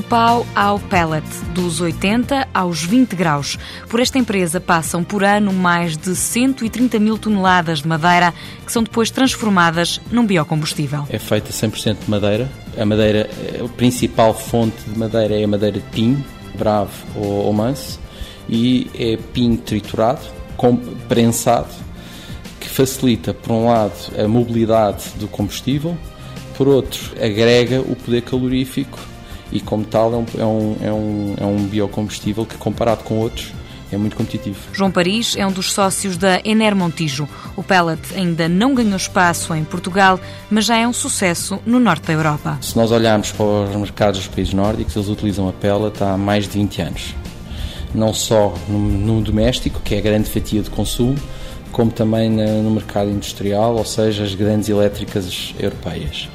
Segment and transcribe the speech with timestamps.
[0.00, 3.58] pau ao pellet, dos 80 aos 20 graus.
[3.88, 8.32] Por esta empresa passam por ano mais de 130 mil toneladas de madeira
[8.64, 11.04] que são depois transformadas num biocombustível.
[11.10, 12.48] É feita 100% de madeira.
[12.78, 13.28] A madeira,
[13.62, 16.24] a principal fonte de madeira é a madeira de pinho,
[16.56, 18.00] bravo ou, ou manso,
[18.48, 20.22] e é pinho triturado,
[20.56, 21.68] com, prensado,
[22.60, 25.98] que facilita, por um lado, a mobilidade do combustível,
[26.56, 28.98] por outro, agrega o poder calorífico
[29.52, 33.18] e, como tal, é um, é um, é um, é um biocombustível que, comparado com
[33.18, 33.52] outros,
[33.92, 34.58] é muito competitivo.
[34.72, 37.28] João Paris é um dos sócios da Ener Montijo.
[37.54, 40.18] O pellet ainda não ganhou espaço em Portugal,
[40.50, 42.58] mas já é um sucesso no norte da Europa.
[42.62, 46.48] Se nós olharmos para os mercados dos países nórdicos, eles utilizam a pellet há mais
[46.48, 47.14] de 20 anos.
[47.94, 51.18] Não só no, no doméstico, que é a grande fatia de consumo,
[51.70, 56.28] como também no mercado industrial, ou seja, as grandes elétricas europeias.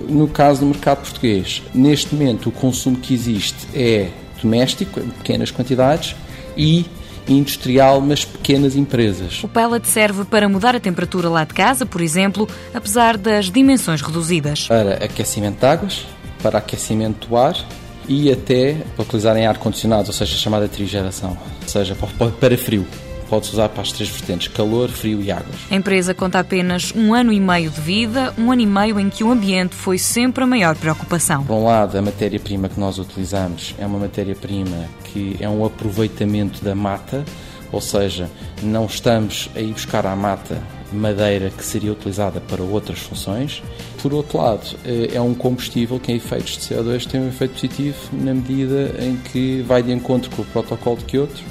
[0.00, 4.08] No caso do mercado português, neste momento o consumo que existe é
[4.40, 6.14] doméstico, em pequenas quantidades,
[6.56, 6.86] e
[7.28, 9.42] industrial, mas pequenas empresas.
[9.44, 14.00] O pellet serve para mudar a temperatura lá de casa, por exemplo, apesar das dimensões
[14.00, 14.66] reduzidas.
[14.66, 16.06] Para aquecimento de águas,
[16.42, 17.56] para aquecimento do ar
[18.08, 21.94] e até para utilizar em ar-condicionado, ou seja, chamada trigeração, ou seja,
[22.40, 22.86] para frio
[23.28, 25.56] pode-se usar para as três vertentes: calor, frio e águas.
[25.70, 29.08] A empresa conta apenas um ano e meio de vida, um ano e meio em
[29.08, 31.44] que o ambiente foi sempre a maior preocupação.
[31.44, 36.64] Por um lado, a matéria-prima que nós utilizamos é uma matéria-prima que é um aproveitamento
[36.64, 37.24] da mata,
[37.70, 38.30] ou seja,
[38.62, 40.60] não estamos a ir buscar à mata
[40.92, 43.62] madeira que seria utilizada para outras funções.
[44.00, 47.52] Por outro lado, eh, é um combustível que em efeitos de CO2 tem um efeito
[47.52, 51.42] positivo na medida em que vai de encontro com o protocolo de Kyoto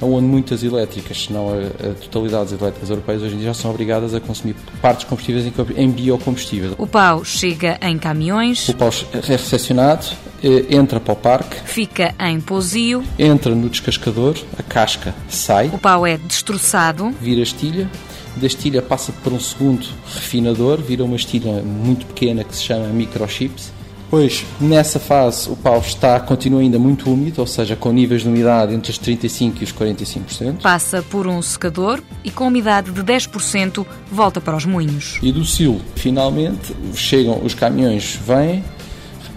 [0.00, 3.54] onde muitas elétricas, se não a, a totalidade das elétricas europeias, hoje em dia já
[3.54, 6.74] são obrigadas a consumir partes combustíveis em, biocombustível.
[6.78, 8.68] O pau chega em caminhões.
[8.68, 10.06] O pau é recepcionado,
[10.42, 11.56] eh, entra para o parque.
[11.64, 13.02] Fica em posio.
[13.18, 15.68] Entra no descascador, a casca sai.
[15.72, 17.10] O pau é destroçado.
[17.20, 17.88] Vira estilha
[18.36, 22.88] da estilha passa por um segundo refinador, vira uma estilha muito pequena que se chama
[22.88, 23.72] microchips
[24.14, 28.28] Pois, nessa fase o pau está, continua ainda muito úmido, ou seja, com níveis de
[28.28, 30.62] umidade entre os 35% e os 45%.
[30.62, 35.18] Passa por um secador e com umidade de 10% volta para os moinhos.
[35.20, 38.62] E do silo, finalmente, chegam, os caminhões vêm,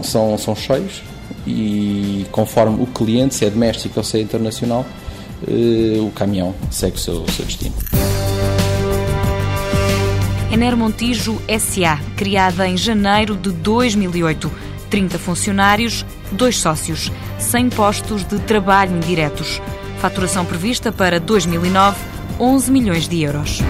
[0.03, 1.01] são, são cheios
[1.47, 4.85] e conforme o cliente, se é doméstico ou se é internacional,
[5.47, 7.73] eh, o caminhão segue o seu, o seu destino.
[10.51, 18.39] Ener Montijo SA, criada em janeiro de 2008 30 funcionários, dois sócios, 100 postos de
[18.39, 19.61] trabalho indiretos.
[19.99, 21.97] Faturação prevista para 2009,
[22.39, 23.61] 11 milhões de euros.